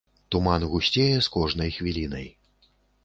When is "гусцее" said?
0.71-1.13